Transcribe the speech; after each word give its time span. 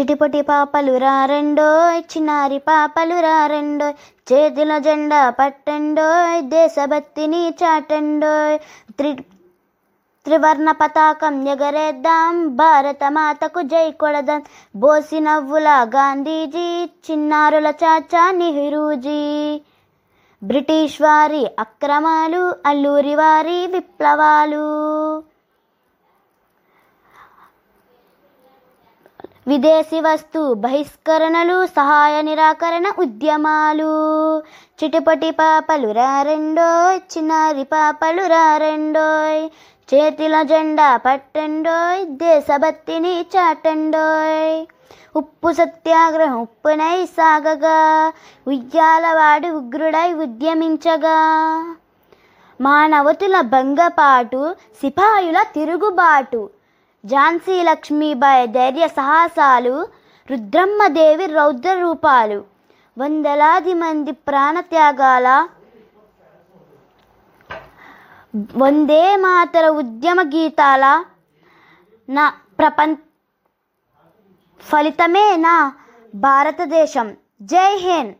చిటిపొటి 0.00 0.42
పాపలు 0.42 0.96
రారెండోయ్ 0.96 1.98
చిన్నారి 1.98 2.58
పాపలు 2.58 3.20
రారెండోయ్ 3.20 3.92
చేతిలో 4.32 4.78
జెండా 4.78 5.30
పట్టండోయ్ 5.30 6.42
దేశభక్తిని 6.42 7.54
చాటండోయ్. 7.64 8.58
త్రి 8.92 9.16
త్రివర్ణ 10.24 10.70
పతాకం 10.70 11.48
ఎగరేద్దాం 11.48 12.56
భారత 12.56 13.04
మాతకు 13.08 13.62
జై 13.62 13.90
కొడదాం. 13.90 14.42
బోసి 14.76 15.20
నవ్వుల 15.20 15.68
గాంధీజీ 15.68 16.90
చిన్నారుల 17.10 17.72
చాచా 17.84 18.30
నెహ్రూజీ. 18.30 19.60
బ్రిటిష్ 20.42 21.02
వారి 21.02 21.46
అక్రమాలు 21.58 22.54
అల్లూరి 22.66 23.14
వారి 23.14 23.66
విప్లవాలు. 23.66 24.64
విదేశీ 29.46 30.00
వస్తు 30.00 30.54
బహిష్కరణలు 30.54 31.66
సహాయ 31.66 32.22
నిరాకరణ 32.22 32.92
ఉద్యమాలు. 32.98 33.88
చిటిపటి 34.80 35.30
పాపలు 35.30 35.88
రారెండోయ్ 35.92 37.00
చిన్నారి 37.12 37.64
పాపలు 37.64 38.22
రారెండోయ్ 38.22 39.42
చేతిల 39.90 40.42
జెండా 40.42 40.96
పట్టండోయ్ 40.96 42.06
దేశభక్తిని 42.06 43.26
చాటండోయ్. 43.36 44.66
ఉప్పు 45.16 45.52
సత్యాగ్రహం 45.52 46.40
ఉప్పునై 46.40 47.06
సాగగా 47.06 47.78
ఉయ్యాలవాడు 48.46 49.48
ఉగ్రుడై 49.48 50.12
ఉద్యమించగా. 50.12 51.18
మానవతుల 52.60 53.40
భంగపాటు 53.40 54.54
సిపాయుల 54.80 55.38
తిరుగుబాటు 55.54 56.42
ఝాన్సీ 57.04 57.56
లక్ష్మీబాయి 57.62 58.46
ధైర్య 58.56 58.86
సాహసాలు 58.98 59.74
రుద్రమ్మదేవి 60.30 61.26
రౌద్ర 61.36 61.72
రూపాలు 61.80 62.38
వందలాది 62.96 63.74
మంది 63.74 64.12
ప్రాణత్యాగాల 64.28 65.26
వందే 68.60 69.02
మాతర 69.24 69.66
ఉద్యమ 69.80 70.20
గీతాల 70.34 70.84
నా 72.08 72.24
ప్రపంచ 72.58 72.96
ఫలితమే 74.60 75.26
నా 75.46 75.54
భారతదేశం. 76.14 77.08
జై 77.42 77.70
హింద్! 77.84 78.14